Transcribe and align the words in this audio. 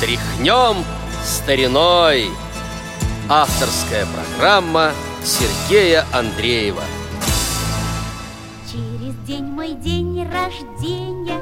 Тряхнем 0.00 0.84
стариной. 1.24 2.30
Авторская 3.28 4.06
программа 4.06 4.92
Сергея 5.24 6.04
Андреева. 6.12 6.84
Через 8.70 9.16
день 9.26 9.44
мой 9.44 9.74
день 9.74 10.24
рождения 10.30 11.40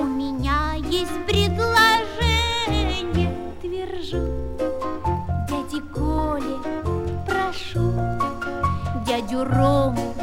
У 0.00 0.04
меня 0.04 0.74
есть 0.90 1.12
предложение 1.28 3.36
Твержу 3.60 4.26
дяде 5.48 5.80
Коле 5.94 6.58
прошу 7.24 7.92
Дядю 9.06 9.44
Рому 9.44 10.16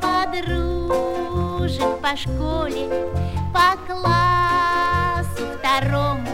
подружек 0.00 2.00
по 2.00 2.16
школе 2.16 2.88
По 3.52 3.76
классу 3.86 5.44
второму 5.58 6.27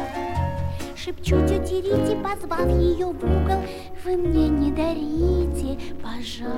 Шепчу 1.04 1.36
тете 1.46 1.82
Рите, 1.82 2.16
позвав 2.16 2.66
ее 2.66 3.08
в 3.08 3.22
угол. 3.22 3.62
Вы 4.06 4.16
мне 4.16 4.48
не 4.48 4.70
дарите, 4.72 5.78
пожалуйста, 6.02 6.54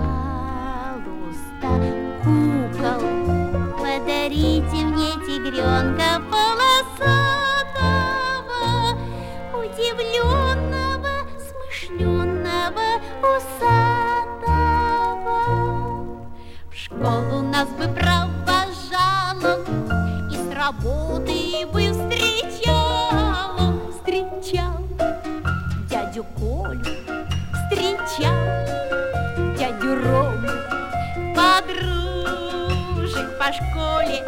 кукол. 2.23 3.01
Подарите 3.77 4.85
мне 4.85 5.11
тигренка 5.27 6.23
полосатого 6.31 7.67
Удивленного, 9.53 11.15
смышленного, 11.49 12.89
усатого. 13.35 14.59
В 16.71 16.75
школу 16.77 17.43
нас 17.43 17.69
бы 17.71 17.89
провожала 17.89 19.55
И 20.31 20.37
с 20.37 20.55
работы 20.55 21.36
по 33.47 33.53
школе 33.53 34.25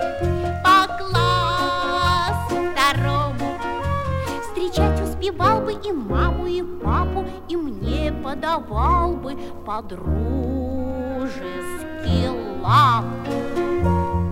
По 0.62 0.86
классу 0.96 2.56
второму. 2.70 3.58
Встречать 4.42 5.00
успевал 5.00 5.60
бы 5.60 5.72
и 5.72 5.90
маму, 5.92 6.46
и 6.46 6.62
папу 6.62 7.26
И 7.48 7.56
мне 7.56 8.12
подавал 8.12 9.14
бы 9.14 9.36
подружеский 9.66 10.08
лапу. 12.62 13.32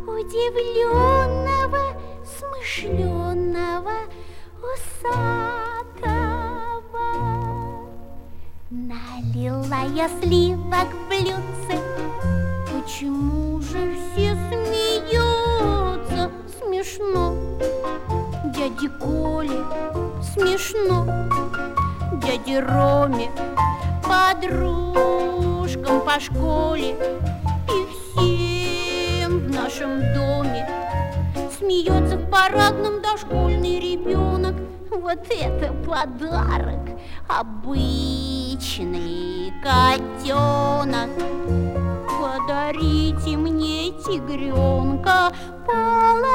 Удивленного, 0.06 1.84
смышленного, 2.26 3.17
Налила 9.38 9.84
я 9.96 10.10
сливок 10.20 10.90
в 10.92 11.08
блюдце. 11.10 11.80
Почему 12.74 13.62
же 13.62 13.96
все 14.12 14.36
смеются? 14.50 16.32
Смешно. 16.58 17.36
Дяде 18.46 18.90
Коле 19.00 19.64
смешно. 20.34 21.06
Дяде 22.14 22.60
Роме 22.62 23.30
Подружкам 24.02 26.02
по 26.02 26.20
школе 26.20 26.96
И 27.68 27.86
всем 27.94 29.38
в 29.40 29.50
нашем 29.52 30.00
доме 30.16 30.68
Смеется 31.60 32.18
в 32.18 32.28
парадном 32.32 33.04
дошкольный 33.04 33.80
ребенок 33.80 34.56
Вот 34.92 35.20
это 35.30 35.74
подарок 35.86 36.90
Обычный 37.28 38.68
котенок 39.62 41.10
Подарите 42.20 43.38
мне 43.38 43.92
тигренка 43.92 45.32
полосатого. 45.66 46.28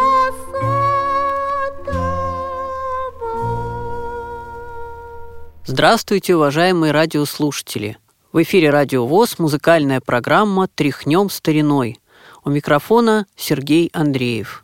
Здравствуйте, 5.65 6.37
уважаемые 6.37 6.93
радиослушатели! 6.93 7.97
В 8.33 8.43
эфире 8.43 8.71
Радио 8.71 9.07
ВОЗ 9.07 9.39
музыкальная 9.39 10.01
программа 10.01 10.69
«Тряхнем 10.69 11.31
стариной». 11.31 11.99
У 12.45 12.51
микрофона 12.51 13.27
Сергей 13.37 13.89
Андреев. 13.93 14.62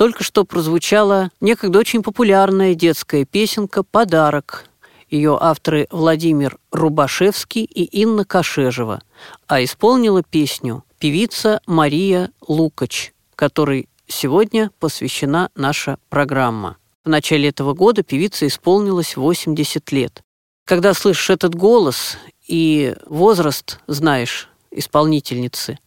Только 0.00 0.24
что 0.24 0.46
прозвучала 0.46 1.28
некогда 1.42 1.78
очень 1.78 2.02
популярная 2.02 2.74
детская 2.74 3.26
песенка 3.26 3.82
«Подарок». 3.82 4.64
Ее 5.10 5.36
авторы 5.38 5.88
Владимир 5.90 6.56
Рубашевский 6.72 7.64
и 7.64 7.84
Инна 7.84 8.24
Кашежева, 8.24 9.02
а 9.46 9.62
исполнила 9.62 10.22
песню 10.22 10.84
певица 10.98 11.60
Мария 11.66 12.30
Лукач, 12.48 13.12
которой 13.34 13.90
сегодня 14.06 14.70
посвящена 14.80 15.50
наша 15.54 15.98
программа. 16.08 16.78
В 17.04 17.10
начале 17.10 17.50
этого 17.50 17.74
года 17.74 18.02
певице 18.02 18.46
исполнилось 18.46 19.18
80 19.18 19.92
лет. 19.92 20.22
Когда 20.64 20.94
слышишь 20.94 21.28
этот 21.28 21.54
голос 21.54 22.16
и 22.48 22.94
возраст 23.04 23.80
знаешь 23.86 24.48
исполнительницы, 24.70 25.78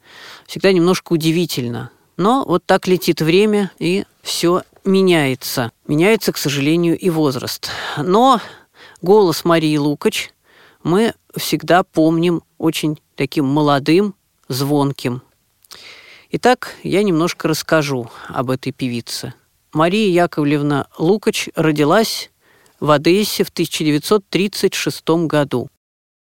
всегда 0.46 0.72
немножко 0.72 1.14
удивительно. 1.14 1.90
Но 2.18 2.44
вот 2.46 2.66
так 2.66 2.88
летит 2.88 3.22
время, 3.22 3.72
и 3.80 4.06
все 4.22 4.64
меняется. 4.86 5.72
Меняется, 5.88 6.32
к 6.32 6.38
сожалению, 6.38 6.98
и 6.98 7.10
возраст. 7.10 7.70
Но 7.98 8.40
голос 9.02 9.46
Марии 9.46 9.78
Лукач 9.78 10.32
мы 10.84 11.14
всегда 11.36 11.84
помним 11.84 12.44
очень 12.58 13.00
таким 13.16 13.46
молодым, 13.46 14.16
звонким. 14.48 15.22
Итак, 16.30 16.76
я 16.84 17.04
немножко 17.04 17.48
расскажу 17.48 18.10
об 18.28 18.50
этой 18.50 18.72
певице. 18.72 19.34
Мария 19.72 20.10
Яковлевна 20.10 20.88
Лукач 20.98 21.50
родилась 21.56 22.32
в 22.80 22.92
Одессе 22.92 23.44
в 23.44 23.50
1936 23.50 25.10
году. 25.28 25.70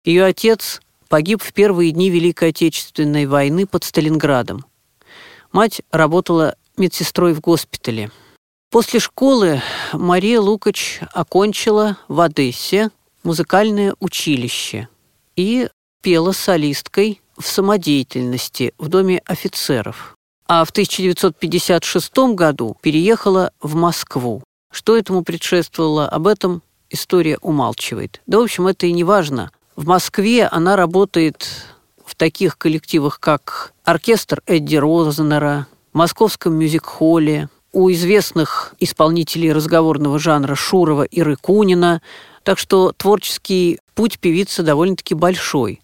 Ее 0.04 0.24
отец 0.24 0.80
погиб 1.08 1.42
в 1.42 1.52
первые 1.52 1.92
дни 1.92 2.08
Великой 2.08 2.50
Отечественной 2.50 3.26
войны 3.26 3.66
под 3.66 3.84
Сталинградом. 3.84 4.64
Мать 5.52 5.82
работала 5.90 6.56
медсестрой 6.76 7.34
в 7.34 7.40
госпитале. 7.40 8.10
После 8.70 9.00
школы 9.00 9.60
Мария 9.92 10.40
Лукач 10.40 11.00
окончила 11.12 11.98
в 12.08 12.20
Одессе 12.20 12.90
музыкальное 13.22 13.94
училище 14.00 14.88
и 15.36 15.68
пела 16.00 16.32
солисткой 16.32 17.20
в 17.36 17.46
самодеятельности 17.46 18.72
в 18.78 18.88
Доме 18.88 19.20
офицеров. 19.26 20.16
А 20.46 20.64
в 20.64 20.70
1956 20.70 22.34
году 22.34 22.76
переехала 22.80 23.52
в 23.60 23.74
Москву. 23.74 24.42
Что 24.72 24.96
этому 24.96 25.22
предшествовало, 25.22 26.08
об 26.08 26.26
этом 26.26 26.62
история 26.88 27.38
умалчивает. 27.42 28.22
Да, 28.26 28.38
в 28.38 28.42
общем, 28.42 28.66
это 28.66 28.86
и 28.86 28.92
не 28.92 29.04
важно. 29.04 29.50
В 29.76 29.86
Москве 29.86 30.46
она 30.46 30.76
работает 30.76 31.48
в 32.04 32.14
таких 32.14 32.58
коллективах, 32.58 33.20
как 33.20 33.72
оркестр 33.84 34.42
Эдди 34.46 34.76
Рознера, 34.76 35.66
в 35.92 35.98
Московском 35.98 36.54
мюзик-холле, 36.54 37.48
у 37.72 37.90
известных 37.90 38.74
исполнителей 38.78 39.52
разговорного 39.52 40.18
жанра 40.18 40.54
Шурова 40.54 41.04
и 41.04 41.22
Рыкунина. 41.22 42.02
Так 42.42 42.58
что 42.58 42.92
творческий 42.92 43.80
путь 43.94 44.18
певицы 44.18 44.62
довольно-таки 44.62 45.14
большой. 45.14 45.80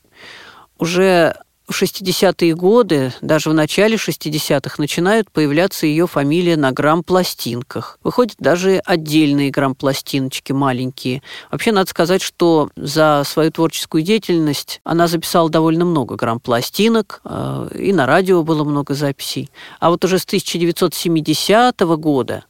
Уже 0.78 1.36
в 1.68 1.82
60-е 1.82 2.54
годы, 2.54 3.12
даже 3.20 3.50
в 3.50 3.54
начале 3.54 3.96
60-х, 3.96 4.76
начинают 4.78 5.30
появляться 5.30 5.86
ее 5.86 6.06
фамилия 6.06 6.56
на 6.56 6.72
грамм-пластинках. 6.72 7.98
Выходят 8.02 8.36
даже 8.38 8.80
отдельные 8.84 9.50
грамм-пластиночки 9.50 10.52
маленькие. 10.52 11.22
Вообще, 11.50 11.72
надо 11.72 11.90
сказать, 11.90 12.22
что 12.22 12.70
за 12.74 13.22
свою 13.26 13.50
творческую 13.52 14.02
деятельность 14.02 14.80
она 14.82 15.08
записала 15.08 15.50
довольно 15.50 15.84
много 15.84 16.16
грамм-пластинок, 16.16 17.20
э, 17.24 17.68
и 17.78 17.92
на 17.92 18.06
радио 18.06 18.42
было 18.42 18.64
много 18.64 18.94
записей. 18.94 19.50
А 19.78 19.90
вот 19.90 20.04
уже 20.04 20.18
с 20.18 20.24
1970 20.24 21.80
года 21.80 22.44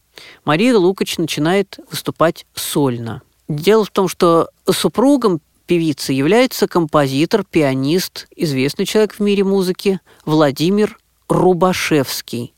Мария 0.44 0.76
Лукач 0.76 1.18
начинает 1.18 1.78
выступать 1.90 2.46
сольно. 2.54 3.22
Дело 3.48 3.84
в 3.84 3.90
том, 3.90 4.08
что 4.08 4.50
супругом 4.70 5.40
певицы 5.68 6.12
является 6.14 6.66
композитор, 6.66 7.44
пианист, 7.44 8.26
известный 8.34 8.86
человек 8.86 9.14
в 9.14 9.20
мире 9.20 9.44
музыки 9.44 10.00
Владимир 10.24 10.98
Рубашевский. 11.28 12.54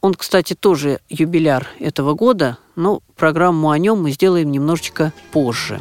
Он, 0.00 0.14
кстати, 0.14 0.54
тоже 0.54 1.00
юбиляр 1.08 1.68
этого 1.78 2.14
года, 2.14 2.56
но 2.74 3.02
программу 3.16 3.70
о 3.70 3.78
нем 3.78 4.02
мы 4.02 4.10
сделаем 4.12 4.50
немножечко 4.50 5.12
позже. 5.30 5.80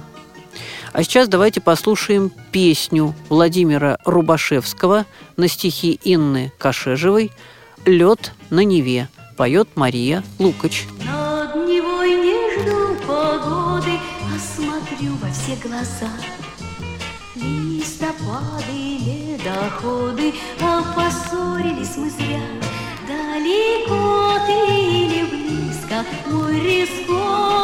А 0.91 1.03
сейчас 1.03 1.29
давайте 1.29 1.61
послушаем 1.61 2.31
песню 2.51 3.15
Владимира 3.29 3.97
Рубашевского 4.03 5.05
на 5.37 5.47
стихи 5.47 5.99
Инны 6.03 6.51
Кашежевой 6.57 7.31
«Лед 7.85 8.33
на 8.49 8.65
Неве». 8.65 9.07
Поет 9.37 9.69
Мария 9.75 10.21
Лукач. 10.37 10.85
Не 10.99 11.05
жду 11.05 11.20
погоды, 13.81 13.99
а 14.21 14.37
во 15.21 15.29
все 15.31 15.55
глаза. 15.55 16.09
Листопады, 17.35 18.97
ледоходы, 18.99 20.33
а 20.61 20.81
поссорились 20.95 21.97
мы 21.97 22.09
зря. 22.09 22.41
Далеко 23.07 24.37
ты 24.45 24.53
или 24.73 25.23
близко, 25.25 26.05
мой 26.27 26.59
рискованный, 26.59 27.59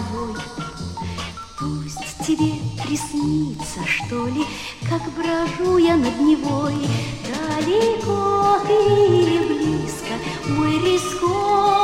штормовой. 0.00 0.34
Пусть 1.58 2.26
тебе 2.26 2.54
приснится, 2.82 3.86
что 3.86 4.26
ли, 4.28 4.44
как 4.88 5.02
брожу 5.14 5.76
я 5.78 5.96
над 5.96 6.18
Невой. 6.20 6.74
Далеко 7.26 8.58
ты 8.66 8.72
или 8.72 9.38
близко, 9.46 10.14
мой 10.48 10.78
рискованный, 10.78 11.79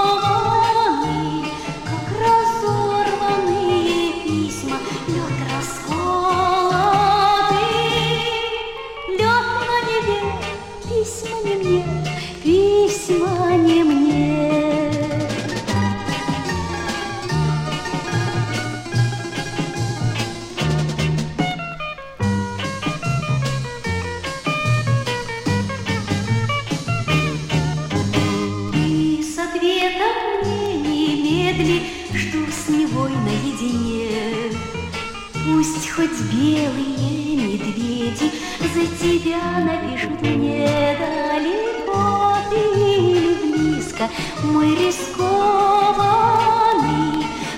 Пусть 35.46 35.88
хоть 35.90 36.20
белые 36.32 37.36
медведи 37.36 38.32
За 38.74 38.84
тебя 38.98 39.60
напишут 39.60 40.20
мне 40.20 40.98
Далеко 40.98 42.36
ты 42.50 42.56
или 42.56 43.34
близко 43.52 44.10
Мой 44.42 44.70
рискованный 44.74 45.26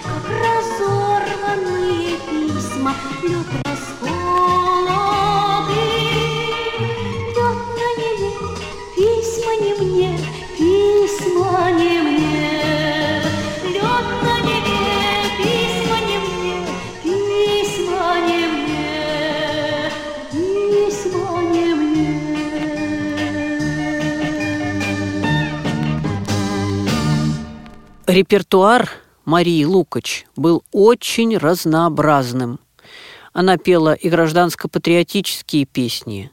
Как 0.04 0.24
разорванные 0.28 2.18
письма. 2.28 2.92
Лед 3.22 3.57
Репертуар 28.08 28.90
Марии 29.26 29.64
Лукач 29.64 30.24
был 30.34 30.64
очень 30.72 31.36
разнообразным. 31.36 32.58
Она 33.34 33.58
пела 33.58 33.92
и 33.92 34.08
гражданско-патриотические 34.08 35.66
песни, 35.66 36.30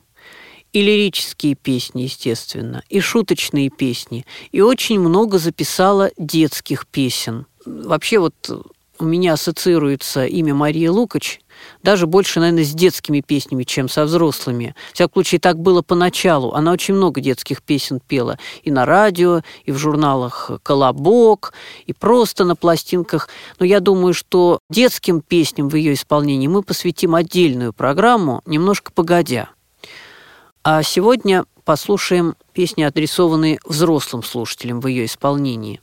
и 0.72 0.82
лирические 0.82 1.56
песни, 1.56 2.04
естественно, 2.04 2.82
и 2.88 3.02
шуточные 3.02 3.70
песни, 3.70 4.26
и 4.54 4.62
очень 4.62 5.02
много 5.02 5.38
записала 5.38 6.12
детских 6.18 6.88
песен. 6.88 7.46
Вообще 7.66 8.20
вот 8.20 8.36
у 9.00 9.06
меня 9.06 9.34
ассоциируется 9.34 10.26
имя 10.26 10.54
Мария 10.54 10.92
Лукач 10.92 11.40
даже 11.84 12.08
больше, 12.08 12.40
наверное, 12.40 12.64
с 12.64 12.72
детскими 12.72 13.22
песнями, 13.22 13.64
чем 13.64 13.90
со 13.90 14.06
взрослыми. 14.06 14.76
В 14.92 14.96
всяком 14.96 15.14
случае, 15.14 15.40
так 15.40 15.60
было 15.60 15.82
поначалу. 15.82 16.54
Она 16.54 16.72
очень 16.72 16.94
много 16.94 17.22
детских 17.22 17.62
песен 17.62 18.00
пела 18.00 18.40
и 18.64 18.72
на 18.72 18.86
радио, 18.86 19.42
и 19.64 19.72
в 19.72 19.78
журналах 19.78 20.52
«Колобок», 20.64 21.54
и 21.86 21.94
просто 21.94 22.44
на 22.44 22.56
пластинках. 22.56 23.30
Но 23.60 23.66
я 23.66 23.80
думаю, 23.80 24.14
что 24.14 24.60
детским 24.70 25.22
песням 25.22 25.70
в 25.70 25.76
ее 25.76 25.94
исполнении 25.94 26.48
мы 26.48 26.64
посвятим 26.64 27.16
отдельную 27.16 27.74
программу 27.74 28.42
немножко 28.46 28.92
погодя. 28.92 29.50
А 30.64 30.82
сегодня 30.82 31.46
послушаем 31.64 32.36
песни, 32.54 32.84
адресованные 32.84 33.60
взрослым 33.66 34.24
слушателям 34.24 34.80
в 34.80 34.88
ее 34.88 35.06
исполнении. 35.06 35.80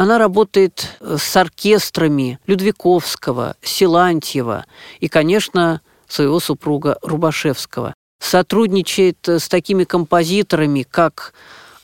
Она 0.00 0.16
работает 0.16 0.96
с 0.98 1.36
оркестрами 1.36 2.38
Людвиковского, 2.46 3.56
Силантьева 3.60 4.64
и, 4.98 5.08
конечно, 5.08 5.82
своего 6.08 6.40
супруга 6.40 6.96
Рубашевского. 7.02 7.92
Сотрудничает 8.18 9.18
с 9.28 9.46
такими 9.50 9.84
композиторами, 9.84 10.86
как 10.90 11.34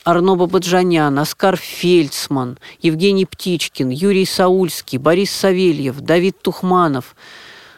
Арно 0.03 0.35
Бабаджанян, 0.35 1.19
Оскар 1.19 1.57
Фельдсман, 1.57 2.57
Евгений 2.81 3.27
Птичкин, 3.27 3.89
Юрий 3.89 4.25
Саульский, 4.25 4.97
Борис 4.97 5.29
Савельев, 5.29 5.99
Давид 5.99 6.41
Тухманов. 6.41 7.15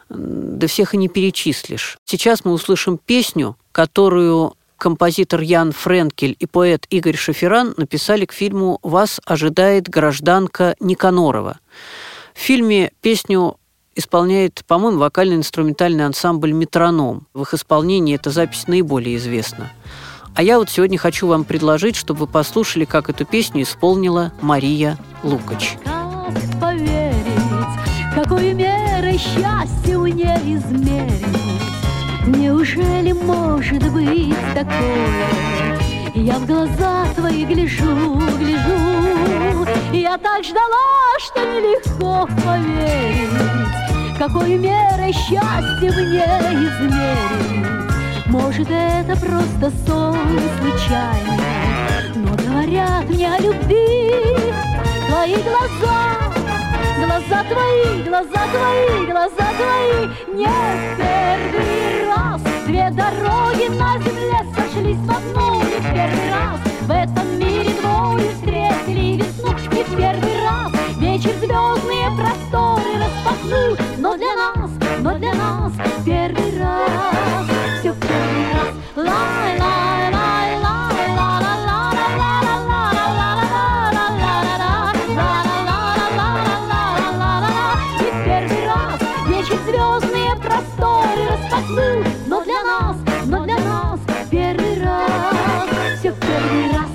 Да 0.08 0.68
всех 0.68 0.94
и 0.94 0.98
не 0.98 1.10
перечислишь. 1.10 1.98
Сейчас 2.06 2.46
мы 2.46 2.54
услышим 2.54 2.98
песню, 2.98 3.58
которую 3.74 4.54
композитор 4.80 5.42
Ян 5.42 5.72
Френкель 5.72 6.36
и 6.40 6.48
поэт 6.48 6.88
Игорь 6.90 7.18
Шаферан 7.18 7.76
написали 7.78 8.26
к 8.26 8.34
фильму 8.34 8.80
«Вас 8.82 9.22
ожидает 9.26 9.88
гражданка 9.88 10.76
Никанорова». 10.80 11.60
В 12.34 12.40
фильме 12.40 12.92
песню 13.02 13.58
исполняет, 13.96 14.64
по-моему, 14.66 15.00
вокально-инструментальный 15.00 16.06
ансамбль 16.06 16.54
«Метроном». 16.54 17.28
В 17.34 17.44
их 17.44 17.54
исполнении 17.54 18.16
эта 18.16 18.32
запись 18.32 18.68
наиболее 18.68 19.18
известна. 19.18 19.72
А 20.36 20.42
я 20.42 20.58
вот 20.58 20.70
сегодня 20.70 20.98
хочу 20.98 21.28
вам 21.28 21.44
предложить, 21.44 21.96
чтобы 21.96 22.22
вы 22.22 22.28
послушали, 22.28 22.86
как 22.86 23.10
эту 23.10 23.26
песню 23.26 23.64
исполнила 23.64 24.32
Мария 24.42 24.98
Лукач. 25.24 25.78
Как 25.84 26.62
поверить, 26.62 27.16
какой 28.16 28.54
мерой 28.54 29.18
счастье 29.18 29.98
мне 29.98 30.36
измерить? 30.46 31.59
Неужели 32.30 33.12
может 33.12 33.92
быть 33.92 34.36
такое? 34.54 35.30
Я 36.14 36.36
в 36.38 36.46
глаза 36.46 37.06
твои 37.16 37.44
гляжу, 37.44 38.22
гляжу, 38.38 39.66
Я 39.92 40.16
так 40.20 40.44
ждала, 40.44 41.18
что 41.18 41.40
нелегко 41.40 42.28
поверить, 42.46 43.30
Какой 44.20 44.58
мерой 44.58 45.12
счастье 45.12 45.92
мне 45.92 46.24
измерить. 46.68 48.28
Может, 48.28 48.70
это 48.70 49.16
просто 49.18 49.72
сон 49.88 50.18
случайный, 50.60 51.42
Но 52.14 52.36
говорят 52.36 53.10
мне 53.10 53.28
о 53.28 53.40
любви 53.42 54.14
твои 55.08 55.34
глаза, 55.34 56.29
Глаза 57.00 57.46
твои, 57.46 58.04
глаза 58.04 58.42
твои, 58.52 59.06
глаза 59.06 59.48
твои. 59.58 60.10
Не 60.36 60.48
в 60.48 60.98
первый 60.98 62.06
раз 62.08 62.42
Две 62.68 62.90
дороги 62.92 63.49
но 92.28 92.44
для 92.44 92.64
нас, 92.64 92.96
но 93.26 93.44
для 93.44 93.58
нас 93.60 94.00
первый 94.30 94.82
раз, 94.82 95.68
все 96.00 96.12
в 96.12 96.20
первый 96.20 96.72
раз. 96.72 96.90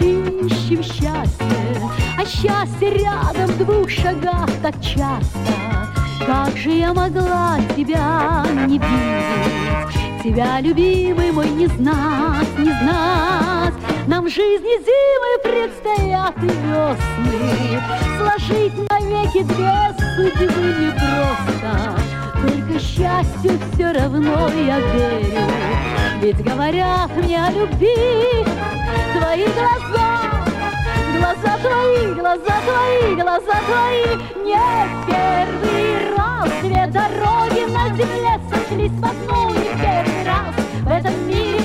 Ищем 0.00 0.82
счастье, 0.82 1.80
а 2.16 2.24
счастье 2.24 2.90
рядом 2.90 3.46
в 3.46 3.58
двух 3.58 3.90
шагах 3.90 4.50
так 4.62 4.80
часто. 4.80 5.38
Как 6.26 6.56
же 6.56 6.70
я 6.70 6.92
могла 6.92 7.58
тебя 7.76 8.44
не 8.66 8.78
видеть? 8.78 10.22
Тебя, 10.22 10.60
любимый 10.60 11.30
мой, 11.30 11.48
не 11.48 11.66
знать, 11.68 12.58
не 12.58 12.72
знать. 12.82 13.74
Нам 14.08 14.24
в 14.24 14.30
жизни 14.30 14.78
зимы 14.78 15.38
предстоят 15.42 16.34
и 16.38 16.46
весны. 16.46 17.78
Сложить 18.16 18.72
навеки 18.88 19.42
две 19.42 19.94
судьбы 20.16 20.46
непросто. 20.80 22.00
Только 22.40 22.80
счастью 22.80 23.60
все 23.74 23.92
равно 23.92 24.48
я 24.48 24.80
верю. 24.80 25.46
Ведь 26.22 26.42
говорят 26.42 27.14
мне 27.18 27.38
о 27.38 27.50
любви 27.50 28.46
твои 29.12 29.44
глаза, 29.44 30.22
глаза 31.18 31.58
твои, 31.58 32.14
глаза 32.14 32.60
твои, 32.64 33.14
глаза 33.14 33.60
твои. 33.66 34.16
Не 34.42 34.58
первый 35.06 36.16
раз 36.16 36.50
две 36.62 36.86
дороги 36.86 37.70
на 37.70 37.94
земле 37.94 38.40
сошлись 38.48 38.90
в 38.90 39.04
одну, 39.04 39.50
не 39.50 39.68
первый 39.78 40.24
раз 40.24 40.54
в 40.82 40.88
этом 40.88 41.28
мире 41.28 41.57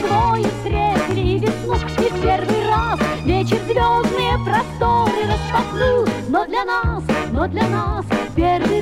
распахнул, 5.53 6.05
но 6.29 6.45
для 6.45 6.65
нас, 6.65 7.03
но 7.31 7.47
для 7.47 7.67
нас 7.67 8.05
первый 8.35 8.72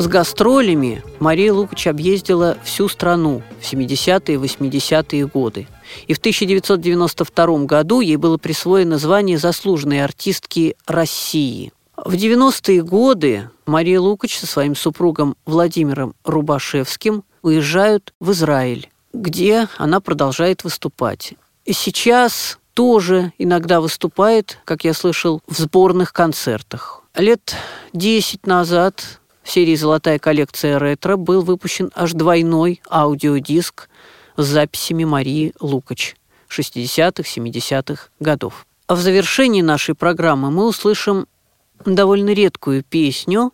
С 0.00 0.06
гастролями 0.06 1.04
Мария 1.18 1.52
Лукач 1.52 1.86
объездила 1.86 2.56
всю 2.64 2.88
страну 2.88 3.42
в 3.60 3.70
70-е 3.70 4.34
и 4.34 4.38
80-е 4.38 5.26
годы. 5.26 5.68
И 6.06 6.14
в 6.14 6.18
1992 6.18 7.66
году 7.66 8.00
ей 8.00 8.16
было 8.16 8.38
присвоено 8.38 8.96
звание 8.96 9.36
заслуженной 9.36 10.02
артистки 10.02 10.74
России. 10.86 11.74
В 11.98 12.14
90-е 12.14 12.82
годы 12.82 13.50
Мария 13.66 14.00
Лукач 14.00 14.38
со 14.38 14.46
своим 14.46 14.74
супругом 14.74 15.36
Владимиром 15.44 16.14
Рубашевским 16.24 17.22
уезжают 17.42 18.14
в 18.20 18.30
Израиль, 18.30 18.88
где 19.12 19.68
она 19.76 20.00
продолжает 20.00 20.64
выступать. 20.64 21.34
И 21.66 21.74
сейчас 21.74 22.58
тоже 22.72 23.34
иногда 23.36 23.82
выступает, 23.82 24.60
как 24.64 24.84
я 24.84 24.94
слышал, 24.94 25.42
в 25.46 25.58
сборных 25.58 26.14
концертах. 26.14 27.02
Лет 27.14 27.54
10 27.92 28.46
назад 28.46 29.19
в 29.50 29.52
серии 29.52 29.74
«Золотая 29.74 30.20
коллекция 30.20 30.78
ретро» 30.78 31.16
был 31.16 31.42
выпущен 31.42 31.90
аж 31.96 32.12
двойной 32.12 32.80
аудиодиск 32.88 33.88
с 34.36 34.46
записями 34.46 35.02
Марии 35.02 35.52
Лукач 35.58 36.14
60-х, 36.48 37.24
70-х 37.24 38.10
годов. 38.20 38.64
А 38.86 38.94
в 38.94 39.00
завершении 39.00 39.60
нашей 39.60 39.96
программы 39.96 40.52
мы 40.52 40.68
услышим 40.68 41.26
довольно 41.84 42.30
редкую 42.30 42.84
песню. 42.84 43.50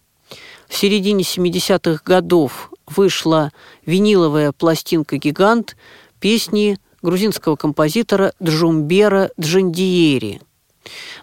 В 0.69 0.77
середине 0.77 1.23
70-х 1.25 2.03
годов 2.05 2.71
вышла 2.87 3.51
виниловая 3.87 4.53
пластинка 4.53 5.17
«Гигант» 5.17 5.79
песни 6.21 6.79
грузинского 7.01 7.57
композитора 7.57 8.35
Джумбера 8.43 9.31
Джандиери. 9.41 10.43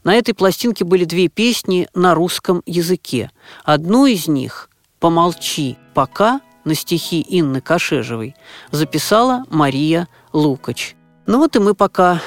На 0.03 0.15
этой 0.15 0.33
пластинке 0.33 0.85
были 0.85 1.05
две 1.05 1.27
песни 1.27 1.87
на 1.93 2.15
русском 2.15 2.61
языке. 2.65 3.31
Одну 3.63 4.05
из 4.05 4.27
них 4.27 4.69
«Помолчи 4.99 5.77
пока» 5.93 6.41
на 6.65 6.75
стихи 6.75 7.25
Инны 7.27 7.61
Кашежевой 7.61 8.35
записала 8.71 9.45
Мария 9.49 10.07
Лукач. 10.31 10.95
Ну 11.25 11.39
вот 11.39 11.55
и 11.55 11.59
мы 11.59 11.73
пока 11.73 12.21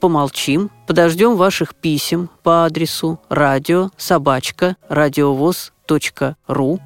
помолчим, 0.00 0.70
подождем 0.86 1.36
ваших 1.36 1.74
писем 1.74 2.30
по 2.42 2.64
адресу 2.64 3.20
радио 3.28 3.90
собачка 3.96 4.76
радиовоз.ру. 4.88 6.80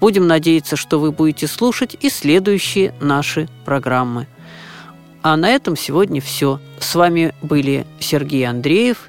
Будем 0.00 0.26
надеяться, 0.26 0.76
что 0.76 0.98
вы 0.98 1.12
будете 1.12 1.46
слушать 1.46 1.96
и 2.00 2.10
следующие 2.10 2.94
наши 3.00 3.48
программы. 3.64 4.26
А 5.22 5.36
на 5.36 5.48
этом 5.50 5.76
сегодня 5.76 6.20
все. 6.20 6.60
С 6.80 6.94
вами 6.94 7.34
были 7.42 7.86
Сергей 8.00 8.46
Андреев 8.46 9.08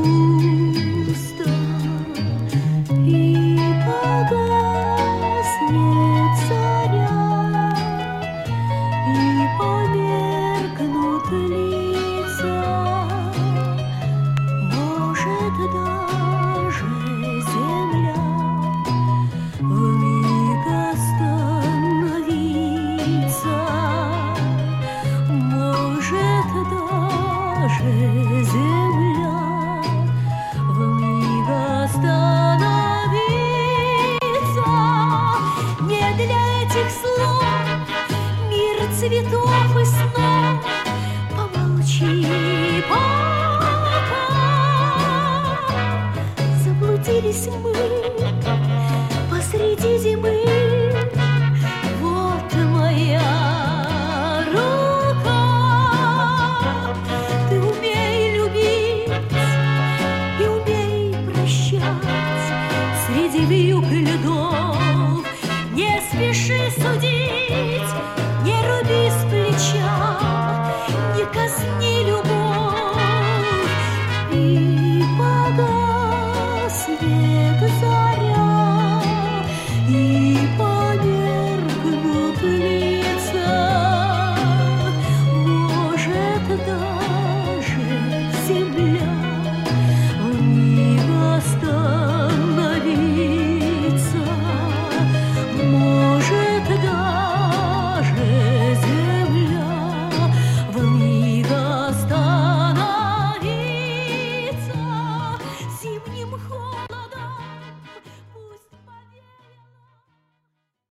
J'ai 27.79 28.60